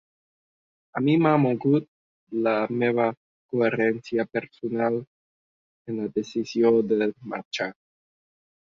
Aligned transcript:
A 0.97 0.97
mi 1.07 1.13
m’ha 1.25 1.33
mogut 1.43 1.85
la 2.47 2.55
meva 2.83 3.07
coherència 3.53 4.27
personal, 4.39 5.01
en 5.93 6.03
la 6.03 6.11
decisió 6.19 6.77
de 6.91 7.13
marxar. 7.37 7.73